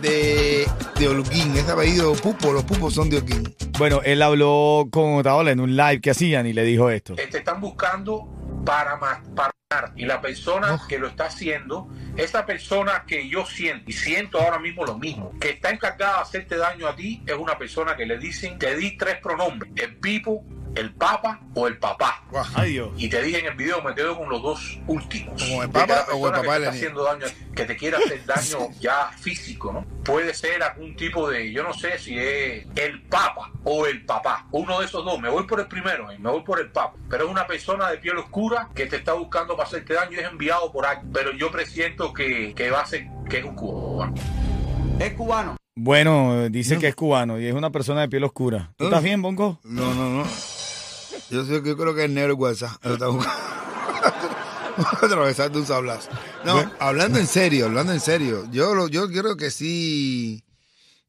de, 0.00 0.66
de 0.98 1.08
Holguín. 1.08 1.56
Ese 1.56 1.70
apellido 1.70 2.12
Pupo, 2.14 2.52
los 2.52 2.64
Pupos 2.64 2.94
son 2.94 3.08
de 3.08 3.18
Holguín. 3.18 3.54
Bueno, 3.78 4.00
él 4.04 4.20
habló 4.22 4.88
con 4.90 5.14
Otaola 5.16 5.50
en 5.50 5.60
un 5.60 5.76
live 5.76 6.00
que 6.00 6.10
hacían 6.10 6.46
y 6.46 6.52
le 6.52 6.62
dijo 6.64 6.90
esto. 6.90 7.14
te 7.14 7.38
están 7.38 7.60
buscando 7.60 8.28
para 8.64 8.98
para 8.98 9.52
matar. 9.70 9.92
y 9.96 10.04
la 10.04 10.20
persona 10.20 10.80
que 10.88 10.98
lo 10.98 11.08
está 11.08 11.26
haciendo 11.26 11.88
esa 12.16 12.44
persona 12.44 13.04
que 13.06 13.28
yo 13.28 13.46
siento 13.46 13.90
y 13.90 13.92
siento 13.94 14.38
ahora 14.38 14.58
mismo 14.58 14.84
lo 14.84 14.98
mismo 14.98 15.32
que 15.40 15.50
está 15.50 15.70
encargada 15.70 16.16
de 16.16 16.22
hacerte 16.22 16.56
daño 16.56 16.86
a 16.86 16.94
ti 16.94 17.22
es 17.26 17.34
una 17.34 17.56
persona 17.58 17.96
que 17.96 18.04
le 18.06 18.18
dicen 18.18 18.58
te 18.58 18.76
di 18.76 18.96
tres 18.96 19.16
pronombres 19.22 19.72
el 19.76 19.96
pipo 19.96 20.44
el 20.74 20.94
papa 20.94 21.40
o 21.54 21.66
el 21.66 21.78
papá. 21.78 22.24
Ay, 22.54 22.72
Dios. 22.72 22.90
y 22.96 23.08
te 23.08 23.22
dije 23.22 23.40
en 23.40 23.46
el 23.46 23.54
video 23.54 23.82
me 23.82 23.94
quedo 23.94 24.16
con 24.16 24.28
los 24.28 24.42
dos 24.42 24.78
últimos. 24.86 25.42
Como 25.42 25.62
el 25.62 25.70
papa 25.70 26.06
la 26.08 26.14
o 26.14 26.26
el 26.26 26.32
persona 26.32 26.36
papá 26.36 26.42
que 26.42 26.48
te 26.48 26.64
está 26.64 26.70
haciendo 26.70 27.04
daño 27.04 27.26
que 27.54 27.64
te 27.64 27.76
quiere 27.76 27.96
hacer 27.98 28.24
daño 28.24 28.68
ya 28.80 29.10
físico 29.18 29.72
no 29.72 29.84
puede 30.02 30.32
ser 30.34 30.62
algún 30.62 30.96
tipo 30.96 31.28
de 31.28 31.52
yo 31.52 31.62
no 31.62 31.74
sé 31.74 31.98
si 31.98 32.18
es 32.18 32.66
el 32.76 33.02
papa 33.02 33.50
o 33.64 33.86
el 33.86 34.04
papá. 34.04 34.46
Uno 34.50 34.80
de 34.80 34.86
esos 34.86 35.04
dos. 35.04 35.20
Me 35.20 35.28
voy 35.28 35.44
por 35.46 35.60
el 35.60 35.66
primero 35.66 36.10
eh, 36.10 36.18
me 36.18 36.30
voy 36.30 36.42
por 36.42 36.60
el 36.60 36.70
papa. 36.70 36.96
Pero 37.08 37.24
es 37.24 37.30
una 37.30 37.46
persona 37.46 37.90
de 37.90 37.98
piel 37.98 38.16
oscura 38.18 38.68
que 38.74 38.86
te 38.86 38.96
está 38.96 39.12
buscando 39.12 39.56
para 39.56 39.68
hacerte 39.68 39.94
daño 39.94 40.12
y 40.12 40.20
es 40.20 40.30
enviado 40.30 40.72
por 40.72 40.86
alguien. 40.86 41.12
Pero 41.12 41.32
yo 41.32 41.50
presiento 41.50 42.12
que, 42.12 42.54
que 42.54 42.70
va 42.70 42.80
a 42.80 42.86
ser 42.86 43.06
que 43.28 43.38
es 43.38 43.44
un 43.44 43.54
cubano. 43.54 44.14
Bueno, 45.74 46.48
dice 46.50 46.78
que 46.78 46.88
es 46.88 46.94
cubano 46.94 47.40
y 47.40 47.46
es 47.46 47.54
una 47.54 47.70
persona 47.70 48.02
de 48.02 48.08
piel 48.08 48.24
oscura. 48.24 48.72
¿Tú 48.76 48.84
estás 48.84 49.02
bien, 49.02 49.22
Bonco? 49.22 49.58
No, 49.64 49.94
no, 49.94 50.10
no. 50.10 50.24
Yo, 51.30 51.44
creo 51.76 51.94
que 51.94 52.04
es 52.04 52.10
negro 52.10 52.34
WhatsApp. 52.36 52.84
Lo 52.84 52.92
está 52.94 53.06
buscando. 53.08 53.52
Atravesando 55.02 55.58
un 55.58 55.66
sablazo. 55.66 56.08
No, 56.44 56.70
hablando 56.78 57.18
en 57.18 57.26
serio, 57.26 57.66
hablando 57.66 57.92
en 57.92 58.00
serio. 58.00 58.48
Yo, 58.50 58.88
yo 58.88 59.08
creo 59.08 59.36
que 59.36 59.50
sí. 59.50 60.44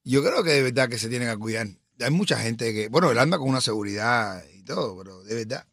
Yo 0.04 0.22
creo 0.24 0.44
que 0.44 0.52
de 0.52 0.64
verdad 0.64 0.90
que 0.90 0.98
se 1.00 1.10
tienen 1.10 1.30
que 1.30 1.38
cuidar. 1.38 1.68
Hay 2.00 2.12
mucha 2.12 2.38
gente 2.38 2.74
que. 2.74 2.90
Bueno, 2.90 3.12
él 3.12 3.20
anda 3.20 3.38
con 3.38 3.48
una 3.50 3.62
seguridad 3.62 4.44
y 4.54 4.64
todo, 4.64 4.98
pero 4.98 5.24
de 5.24 5.36
verdad. 5.36 5.66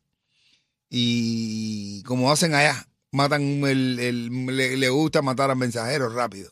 Y 0.89 2.03
como 2.05 2.31
hacen 2.33 2.55
allá, 2.55 2.87
matan 3.13 3.43
el. 3.65 3.99
el- 3.99 4.47
le, 4.47 4.77
le 4.77 4.89
gusta 4.89 5.23
matar 5.23 5.51
a 5.51 5.55
mensajeros 5.55 6.15
rápido. 6.15 6.51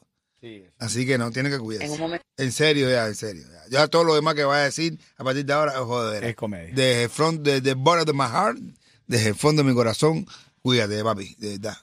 Así 0.79 1.05
que 1.07 1.19
no, 1.19 1.31
tienen 1.31 1.51
que 1.53 1.59
cuidarse. 1.59 2.21
En 2.37 2.53
serio, 2.53 2.89
ya, 2.91 3.07
en 3.07 3.15
serio. 3.15 3.45
Ya, 3.69 3.81
Ya 3.81 3.87
todo 3.89 4.05
lo 4.05 4.15
demás 4.15 4.35
que 4.35 4.45
vaya 4.45 4.63
a 4.63 4.65
decir 4.67 4.99
a 5.17 5.25
partir 5.25 5.45
de 5.45 5.53
ahora 5.53 5.73
es 5.73 5.79
joder. 5.79 6.25
Es 6.25 6.37
comedia. 6.37 6.73
Desde 6.75 7.03
el 7.05 7.11
front, 7.11 7.41
desde 7.43 7.71
el 7.71 7.77
bottom 7.77 8.21
of 8.21 8.27
my 8.27 8.31
heart, 8.33 8.59
desde 9.07 9.31
el 9.31 9.35
fondo 9.35 9.63
de 9.63 9.69
mi 9.69 9.75
corazón, 9.75 10.27
cuídate, 10.63 11.03
papi, 11.03 11.35
de 11.39 11.51
verdad. 11.59 11.77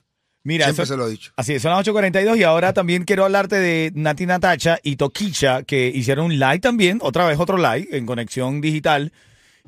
Mira, 0.44 0.66
Siempre 0.66 0.84
eso- 0.84 0.94
se 0.94 0.98
lo 0.98 1.08
he 1.08 1.12
dicho. 1.12 1.32
Así 1.38 1.56
es, 1.56 1.62
son 1.62 1.72
las 1.72 1.80
8.42 1.88 2.38
y 2.38 2.44
ahora 2.44 2.72
también 2.72 3.04
quiero 3.04 3.26
hablarte 3.26 3.56
de 3.58 3.92
Nati 3.96 4.26
Natacha 4.28 4.80
y 4.84 4.96
Toquicha 4.96 5.64
que 5.64 5.88
hicieron 5.88 6.26
un 6.28 6.38
live 6.40 6.60
también, 6.60 7.00
otra 7.02 7.26
vez 7.26 7.40
otro 7.40 7.58
live 7.58 7.88
en 7.92 8.06
conexión 8.06 8.62
digital 8.62 9.12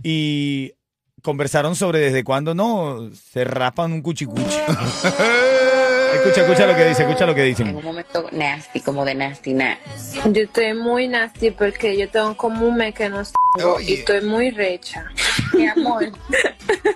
y 0.04 0.74
conversaron 1.24 1.76
sobre 1.76 2.00
desde 2.00 2.24
cuándo 2.24 2.54
no 2.54 3.10
se 3.32 3.44
rapan 3.44 3.92
un 3.92 4.02
cuchicuchi. 4.04 4.44
Escucha, 6.16 6.42
escucha 6.42 6.66
lo 6.68 6.76
que 6.76 6.86
dice, 6.86 7.04
escucha 7.04 7.26
lo 7.26 7.36
que 7.36 7.42
en 7.42 7.48
dicen. 7.48 7.76
un 7.76 7.84
momento 7.84 8.28
nasty, 8.32 8.82
como 8.82 9.06
de 9.06 9.16
nasty 9.16 9.54
nat. 9.54 9.78
Yo 10.32 10.42
estoy 10.44 10.74
muy 10.74 11.08
nasty 11.08 11.52
porque 11.52 11.98
yo 11.98 12.10
tengo 12.10 12.36
como 12.38 12.68
un 12.68 12.76
mes 12.78 12.94
que 12.94 13.10
no 13.10 13.24
salgo 13.24 13.76
Oye. 13.76 13.92
y 13.92 13.94
estoy 13.96 14.22
muy 14.22 14.52
recha. 14.52 15.06
Mi 15.54 15.68
amor, 15.68 16.12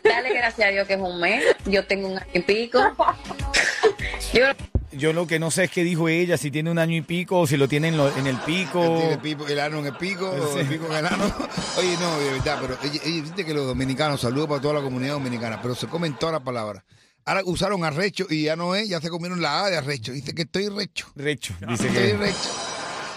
dale 0.03 0.33
gracias 0.33 0.67
a 0.67 0.71
Dios 0.71 0.87
que 0.87 0.93
es 0.95 0.99
un 1.01 1.19
mes. 1.19 1.43
Yo 1.65 1.85
tengo 1.85 2.07
un 2.07 2.17
año 2.17 2.27
y 2.33 2.39
pico. 2.41 2.79
Yo 4.33 4.45
Yo 4.91 5.13
lo 5.13 5.25
que 5.27 5.39
no 5.39 5.51
sé 5.51 5.65
es 5.65 5.71
qué 5.71 5.83
dijo 5.83 6.07
ella, 6.09 6.37
si 6.37 6.51
tiene 6.51 6.69
un 6.71 6.77
año 6.79 6.95
y 6.97 7.01
pico 7.01 7.39
o 7.39 7.47
si 7.47 7.57
lo 7.57 7.67
tiene 7.67 7.89
en, 7.89 7.97
lo- 7.97 8.15
en 8.15 8.27
el 8.27 8.37
pico. 8.37 8.81
Tiene 8.97 9.13
el, 9.13 9.19
pipo- 9.21 9.47
el 9.47 9.59
ano 9.59 9.79
en 9.79 9.85
el 9.87 9.95
pico, 9.95 10.29
o 10.29 10.57
el 10.59 10.65
pico 10.67 10.85
en 10.87 10.93
el 10.97 11.05
ano. 11.05 11.25
Oye, 11.77 11.95
no, 11.99 12.19
de 12.19 12.31
verdad, 12.31 12.57
pero 12.61 12.77
ella, 12.83 12.99
ella 13.05 13.23
dice 13.23 13.45
que 13.45 13.53
los 13.53 13.65
dominicanos, 13.67 14.21
saludos 14.21 14.47
para 14.47 14.61
toda 14.61 14.75
la 14.75 14.81
comunidad 14.81 15.13
dominicana, 15.13 15.59
pero 15.61 15.75
se 15.75 15.87
comen 15.87 16.13
todas 16.15 16.33
las 16.33 16.41
palabras. 16.41 16.83
Ahora 17.25 17.41
usaron 17.45 17.83
arrecho 17.83 18.25
y 18.29 18.43
ya 18.43 18.55
no 18.55 18.75
es, 18.75 18.89
ya 18.89 18.99
se 18.99 19.09
comieron 19.09 19.41
la 19.41 19.63
A 19.65 19.69
de 19.69 19.77
arrecho. 19.77 20.11
Dice 20.11 20.33
que 20.33 20.41
estoy 20.43 20.69
recho. 20.69 21.07
Recho, 21.15 21.53
dice 21.67 21.87
Estoy 21.87 22.01
que. 22.11 22.17
recho. 22.17 22.37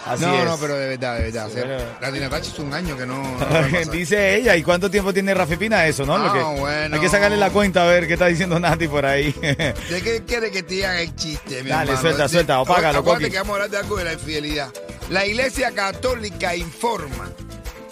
Así 0.05 0.23
no, 0.23 0.35
es. 0.37 0.45
no, 0.45 0.57
pero 0.59 0.75
de 0.77 0.87
verdad, 0.89 1.15
de 1.17 1.23
verdad. 1.23 1.47
o 1.47 1.49
sea, 1.49 1.65
Bueno. 1.65 1.83
la 1.99 2.11
Dinatachi 2.11 2.51
es 2.51 2.59
un 2.59 2.71
año 2.71 2.95
que 2.95 3.07
no. 3.07 3.23
no. 3.23 3.91
Dice 3.91 4.35
ella, 4.35 4.55
¿y 4.55 4.61
cuánto 4.61 4.91
tiempo 4.91 5.11
tiene 5.11 5.33
Rafi 5.33 5.55
Pina 5.55 5.87
eso, 5.87 6.05
no? 6.05 6.15
Lo 6.19 6.25
Ah, 6.29 6.33
que- 6.53 6.59
bueno. 6.61 6.95
Hay 6.95 7.01
que 7.01 7.09
sacarle 7.09 7.37
la 7.37 7.49
cuenta 7.49 7.81
a 7.81 7.87
ver 7.87 8.05
qué 8.05 8.13
está 8.13 8.27
diciendo 8.27 8.59
Nati 8.59 8.87
por 8.87 9.03
ahí. 9.03 9.31
¿De 9.41 10.01
qué 10.03 10.23
quiere 10.27 10.51
que 10.51 10.61
te 10.61 10.85
hagan 10.85 10.99
el 11.01 11.15
chiste, 11.15 11.63
mi 11.63 11.69
Dale, 11.71 11.89
hermano? 11.93 12.01
suelta, 12.01 12.29
suelta, 12.29 12.57
apágalo, 12.57 12.99
Acuérdate 12.99 13.31
que 13.31 13.37
vamos 13.39 13.49
a 13.53 13.55
hablar 13.55 13.69
de 13.71 13.77
algo 13.77 13.97
de 13.97 14.03
la 14.03 14.13
infidelidad. 14.13 14.71
La 15.09 15.25
Iglesia 15.25 15.71
Católica 15.71 16.55
informa 16.55 17.31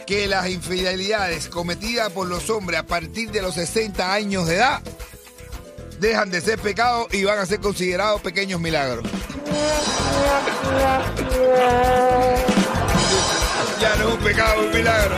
que 0.05 0.27
las 0.27 0.48
infidelidades 0.50 1.48
cometidas 1.48 2.12
por 2.12 2.27
los 2.27 2.48
hombres 2.51 2.79
a 2.79 2.86
partir 2.86 3.32
de 3.32 3.41
los 3.41 3.55
60 3.55 4.13
años 4.13 4.46
de 4.48 4.58
edad 4.58 4.84
dejan 6.03 6.29
de 6.29 6.41
ser 6.41 6.60
pecado 6.60 7.07
y 7.12 7.24
van 7.24 7.39
a 7.39 7.45
ser 7.45 7.62
considerados 7.62 8.22
pequeños 8.22 8.60
milagros. 8.60 9.05
Ya 13.79 13.95
no 13.95 14.10
es 14.10 14.13
un 14.13 14.19
pecado, 14.19 14.62
es 14.62 14.67
un 14.67 14.74
milagro. 14.74 15.15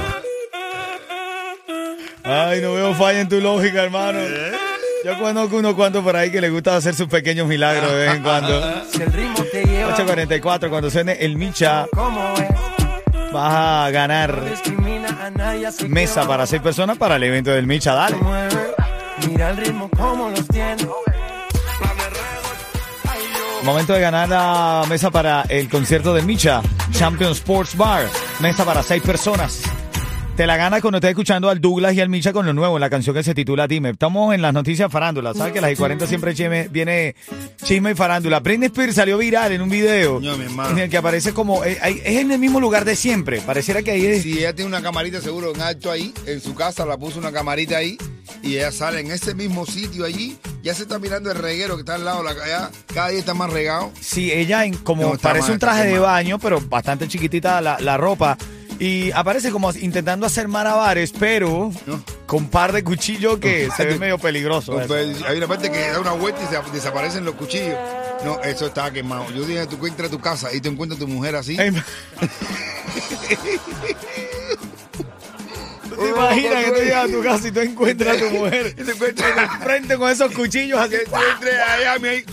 Ay, 2.23 2.61
no 2.61 2.73
veo 2.73 2.93
falla 2.93 3.21
en 3.21 3.29
tu 3.29 3.41
lógica, 3.41 3.83
hermano. 3.83 4.19
Yo 5.03 5.19
conozco 5.19 5.57
unos 5.57 5.73
cuantos 5.73 6.03
por 6.03 6.15
ahí 6.15 6.31
que 6.31 6.39
les 6.41 6.51
gusta 6.51 6.75
hacer 6.75 6.93
sus 6.93 7.07
pequeños 7.07 7.47
milagros 7.47 7.91
de 7.91 7.97
vez 7.97 8.15
en 8.15 8.23
cuando. 8.23 8.83
Si 8.91 9.01
el 9.01 9.11
ritmo 9.11 9.43
te 9.51 9.63
lleva 9.63 9.97
8.44, 9.97 10.69
cuando 10.69 10.91
suene 10.91 11.13
el 11.13 11.35
Micha, 11.35 11.87
vas 13.31 13.53
a 13.53 13.89
ganar 13.91 14.39
mesa 15.87 16.27
para 16.27 16.45
seis 16.45 16.61
personas 16.61 16.97
para 16.97 17.15
el 17.15 17.23
evento 17.23 17.51
del 17.51 17.65
Micha. 17.65 17.93
Dale. 17.93 18.74
Mira 19.27 19.49
el 19.51 19.57
ritmo 19.57 19.89
como 19.89 20.29
los 20.29 20.47
tiene. 20.47 20.87
Momento 23.63 23.93
de 23.93 23.99
ganar 24.01 24.29
la 24.29 24.83
mesa 24.87 25.09
para 25.09 25.41
el 25.49 25.69
concierto 25.69 26.13
del 26.13 26.25
Micha. 26.25 26.61
Champion 26.91 27.31
Sports 27.31 27.75
Bar. 27.75 28.07
Mesa 28.39 28.63
para 28.63 28.83
seis 28.83 29.01
personas. 29.01 29.61
Te 30.35 30.45
la 30.45 30.57
gana 30.57 30.81
cuando 30.81 30.97
estés 30.97 31.11
escuchando 31.11 31.49
al 31.49 31.61
Douglas 31.61 31.93
y 31.95 32.01
al 32.01 32.09
Micha 32.09 32.33
con 32.33 32.45
lo 32.45 32.53
nuevo, 32.53 32.77
la 32.77 32.89
canción 32.89 33.15
que 33.15 33.23
se 33.23 33.33
titula 33.33 33.67
Dime. 33.69 33.91
Estamos 33.91 34.35
en 34.35 34.41
las 34.41 34.53
noticias 34.53 34.91
farándula. 34.91 35.33
¿Sabes 35.33 35.53
que 35.53 35.59
a 35.59 35.61
las 35.61 35.71
y 35.71 35.75
40 35.77 36.05
siempre 36.07 36.35
chisme- 36.35 36.69
viene 36.69 37.15
chisme 37.63 37.91
y 37.91 37.95
farándula? 37.95 38.41
Britney 38.41 38.67
Spears 38.67 38.95
salió 38.95 39.17
viral 39.17 39.53
en 39.53 39.61
un 39.61 39.69
video 39.69 40.19
No, 40.19 40.37
mi 40.37 40.43
hermano. 40.43 40.71
en 40.71 40.79
el 40.79 40.89
que 40.89 40.97
aparece 40.97 41.33
como... 41.33 41.63
eh, 41.63 41.79
ahí- 41.81 42.01
es 42.03 42.17
en 42.17 42.31
el 42.31 42.39
mismo 42.39 42.59
lugar 42.59 42.83
de 42.83 42.97
siempre. 42.97 43.39
Pareciera 43.41 43.81
que 43.81 43.91
ahí 43.91 44.05
es... 44.05 44.23
Si 44.23 44.37
ella 44.39 44.53
tiene 44.53 44.67
una 44.67 44.81
camarita 44.81 45.21
seguro 45.21 45.55
en 45.55 45.61
alto 45.61 45.89
ahí, 45.89 46.13
en 46.27 46.41
su 46.41 46.53
casa 46.53 46.85
la 46.85 46.97
puso 46.97 47.17
una 47.17 47.31
camarita 47.31 47.77
ahí 47.77 47.97
y 48.45 48.55
ella 48.57 48.71
sale 48.71 48.99
en 49.01 49.11
ese 49.11 49.33
mismo 49.33 49.65
sitio 49.65 50.05
allí, 50.05 50.37
ya 50.63 50.73
se 50.75 50.83
está 50.83 50.99
mirando 50.99 51.29
el 51.31 51.37
reguero 51.37 51.75
que 51.75 51.81
está 51.81 51.95
al 51.95 52.05
lado, 52.05 52.21
la, 52.23 52.33
ya, 52.35 52.69
cada 52.93 53.09
día 53.09 53.19
está 53.19 53.33
más 53.33 53.51
regado. 53.51 53.91
Sí, 53.99 54.31
ella 54.31 54.63
en 54.65 54.75
como 54.75 55.01
No, 55.01 55.17
parece 55.17 55.51
un 55.51 55.59
traje 55.59 55.87
de 55.87 55.97
baño, 55.99 56.37
pero 56.39 56.61
bastante 56.61 57.07
chiquitita 57.07 57.59
la, 57.59 57.79
la 57.79 57.97
ropa. 57.97 58.37
Y 58.77 59.09
aparece 59.11 59.51
como 59.51 59.71
intentando 59.71 60.25
hacer 60.25 60.49
malabares, 60.49 61.13
pero 61.17 61.71
No. 61.85 62.03
con 62.25 62.47
par 62.49 62.73
de 62.73 62.83
cuchillos 62.83 63.39
que 63.39 63.69
se 63.77 63.85
ve 63.85 63.97
medio 63.97 64.17
peligroso. 64.19 64.73
Pues, 64.87 65.21
Hay 65.23 65.37
una 65.37 65.47
parte 65.47 65.71
que 65.71 65.79
da 65.79 65.99
una 65.99 66.11
vuelta 66.11 66.41
y 66.43 66.47
se 66.47 66.59
desaparecen 66.71 67.23
los 67.25 67.35
cuchillos. 67.35 67.75
No, 68.25 68.41
eso 68.43 68.67
está 68.67 68.91
quemado. 68.91 69.29
Yo 69.31 69.45
dije, 69.45 69.65
tú 69.67 69.85
entras 69.87 70.09
a 70.09 70.11
tu 70.11 70.19
casa 70.19 70.53
y 70.53 70.59
te 70.61 70.67
encuentras 70.69 70.99
tu 70.99 71.07
mujer 71.07 71.35
así. 71.35 71.57
¿Tú 75.95 76.01
te 76.03 76.09
imaginas 76.09 76.65
que 76.65 76.71
tú 76.71 76.77
llegas 76.81 77.05
a 77.05 77.07
tu 77.07 77.23
casa 77.23 77.47
y 77.47 77.51
tú 77.51 77.59
encuentras 77.61 78.15
a 78.15 78.19
tu 78.19 78.29
mujer 78.35 78.75
Y 78.77 78.83
te 78.83 78.91
encuentras 78.91 79.31
en 79.31 79.39
el 79.43 79.49
frente 79.63 79.97
con 79.97 80.09
esos 80.11 80.31
cuchillos 80.31 80.79
así? 80.79 80.95
entres 80.95 81.55
allá, 81.67 81.99
me 81.99 82.09
ahí, 82.09 82.25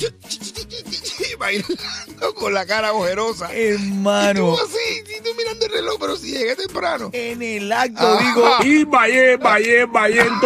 bailando 1.38 2.34
con 2.34 2.54
la 2.54 2.66
cara 2.66 2.92
ojerosa. 2.92 3.54
Y 3.54 3.74
Hermano, 3.74 4.54
tú 4.56 4.60
así, 4.62 5.02
y 5.18 5.22
tú 5.22 5.30
mirando 5.36 5.66
el 5.66 5.72
reloj, 5.72 5.96
pero 6.00 6.16
si 6.16 6.30
llegué 6.32 6.56
temprano. 6.56 7.10
en 7.12 7.42
el 7.42 7.70
acto 7.72 8.06
Ajá. 8.06 8.24
digo, 8.24 8.48
Y 8.64 8.84
vaya, 8.84 9.36
vaya, 9.38 9.86
vaya 9.86 10.24
en 10.26 10.40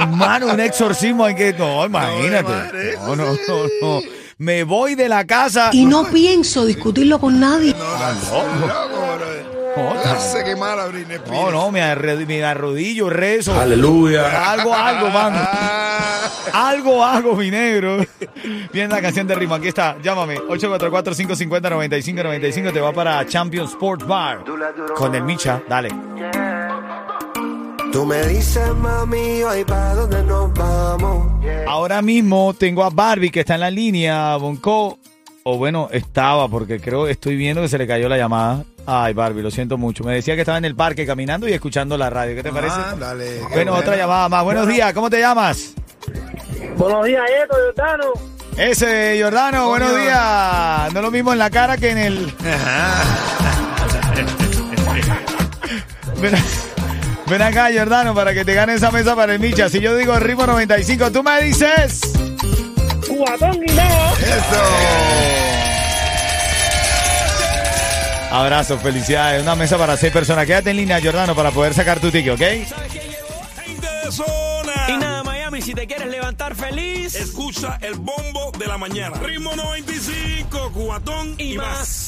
hermano, 0.00 0.46
un 0.48 0.60
exorcismo 0.60 1.24
hay 1.24 1.34
que... 1.34 1.52
No, 1.52 1.80
No, 1.80 1.86
imagínate. 1.86 2.48
madre, 2.52 2.96
No, 2.98 3.16
no, 3.16 3.24
no, 3.48 3.66
no. 3.82 4.00
Me 4.38 4.64
voy 4.64 4.94
de 4.94 5.08
la 5.08 5.26
casa. 5.26 5.70
Y 5.72 5.86
no 5.86 6.10
pienso 6.10 6.66
discutirlo 6.66 7.18
con 7.18 7.40
nadie. 7.40 7.72
No, 7.72 7.78
brother. 7.78 8.90
No, 8.90 8.95
No 9.76 10.20
sé 10.20 10.42
qué 10.44 10.56
mala, 10.56 10.86
Britney 10.86 11.16
Spears. 11.16 11.30
No, 11.30 11.50
no, 11.50 11.70
me, 11.70 11.82
arre- 11.82 12.26
me 12.26 12.42
arrodillo, 12.44 13.10
rezo. 13.10 13.58
Aleluya. 13.58 14.52
Algo, 14.52 14.72
algo, 14.74 15.10
mano. 15.10 15.36
Ah, 15.40 16.30
Algo 16.52 17.04
hago, 17.04 17.34
mi 17.36 17.50
negro. 17.50 17.98
Bien 18.72 18.88
la 18.88 19.02
canción 19.02 19.26
de 19.26 19.34
ritmo. 19.34 19.54
Aquí 19.56 19.68
está. 19.68 19.96
Llámame. 20.02 20.38
844-550-9595. 20.38 22.72
Te 22.72 22.80
va 22.80 22.92
para 22.92 23.26
Champion 23.26 23.66
Sports 23.66 24.06
Bar. 24.06 24.44
Con 24.94 25.14
el 25.14 25.22
Micha. 25.22 25.60
Dale. 25.68 25.90
Tú 27.92 28.04
me 28.04 28.22
dices, 28.26 28.68
mami, 28.76 29.42
hoy 29.42 29.64
para 29.64 29.94
dónde 29.94 30.22
nos 30.22 30.52
vamos. 30.54 31.28
Ahora 31.66 32.02
mismo 32.02 32.52
tengo 32.54 32.84
a 32.84 32.90
Barbie 32.90 33.30
que 33.30 33.40
está 33.40 33.54
en 33.54 33.60
la 33.60 33.70
línea. 33.70 34.36
Bonco. 34.36 34.98
O 35.48 35.58
bueno, 35.58 35.88
estaba 35.92 36.48
porque 36.48 36.80
creo, 36.80 37.06
estoy 37.06 37.36
viendo 37.36 37.62
que 37.62 37.68
se 37.68 37.78
le 37.78 37.86
cayó 37.86 38.08
la 38.08 38.16
llamada. 38.16 38.64
Ay, 38.84 39.14
Barbie, 39.14 39.42
lo 39.42 39.52
siento 39.52 39.78
mucho. 39.78 40.02
Me 40.02 40.12
decía 40.12 40.34
que 40.34 40.40
estaba 40.40 40.58
en 40.58 40.64
el 40.64 40.74
parque 40.74 41.06
caminando 41.06 41.46
y 41.48 41.52
escuchando 41.52 41.96
la 41.96 42.10
radio. 42.10 42.34
¿Qué 42.34 42.42
te 42.42 42.50
parece? 42.50 42.74
ah, 42.76 42.96
dale. 42.98 43.42
qué 43.46 43.54
Bueno, 43.54 43.74
otra 43.74 43.94
llamada 43.96 44.28
más. 44.28 44.42
Buenos 44.42 44.66
días. 44.66 44.92
¿Cómo 44.92 45.08
te 45.08 45.20
llamas? 45.20 45.74
Buenos 46.76 47.06
días, 47.06 47.22
Eto, 47.44 47.54
Jordano. 47.64 48.12
Ese, 48.56 49.20
Jordano, 49.22 49.68
buenos 49.68 49.96
días. 49.96 50.92
No 50.92 51.00
lo 51.00 51.12
mismo 51.12 51.32
en 51.32 51.38
la 51.38 51.48
cara 51.48 51.76
que 51.76 51.90
en 51.92 51.98
el. 51.98 52.34
ven, 56.20 56.34
ven 57.28 57.42
acá, 57.42 57.68
Jordano, 57.72 58.16
para 58.16 58.34
que 58.34 58.44
te 58.44 58.52
gane 58.52 58.74
esa 58.74 58.90
mesa 58.90 59.14
para 59.14 59.34
el 59.34 59.38
Micha. 59.38 59.68
Si 59.68 59.78
yo 59.78 59.94
digo 59.94 60.18
ritmo 60.18 60.44
95, 60.44 61.12
tú 61.12 61.22
me 61.22 61.40
dices. 61.40 62.15
Cubatón 63.16 63.62
y 63.66 63.72
nada. 63.72 64.12
Eso. 64.12 64.62
Abrazo, 68.30 68.78
felicidades. 68.78 69.42
Una 69.42 69.54
mesa 69.54 69.78
para 69.78 69.96
seis 69.96 70.12
personas. 70.12 70.44
Quédate 70.46 70.70
en 70.70 70.76
línea, 70.76 71.00
Jordano, 71.02 71.34
para 71.34 71.50
poder 71.50 71.72
sacar 71.74 72.00
tu 72.00 72.10
ticket, 72.10 72.34
¿ok? 72.34 72.40
Gente 72.40 73.86
de 74.04 74.12
zona. 74.12 74.72
Y 74.88 74.96
nada, 74.98 75.22
Miami, 75.24 75.62
si 75.62 75.72
te 75.74 75.86
quieres 75.86 76.08
levantar 76.08 76.54
feliz. 76.54 77.14
Escucha 77.14 77.78
el 77.80 77.94
bombo 77.94 78.52
de 78.58 78.66
la 78.66 78.76
mañana. 78.76 79.16
Ritmo 79.18 79.54
95, 79.56 80.72
cubatón 80.72 81.34
y, 81.38 81.54
Y 81.54 81.56
más. 81.56 81.66
más. 81.78 82.02